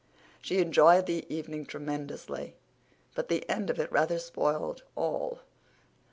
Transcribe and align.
She 0.41 0.57
enjoyed 0.57 1.05
the 1.05 1.27
evening 1.31 1.63
tremendously, 1.67 2.55
but 3.13 3.29
the 3.29 3.47
end 3.47 3.69
of 3.69 3.79
it 3.79 3.91
rather 3.91 4.17
spoiled 4.17 4.81
all. 4.95 5.41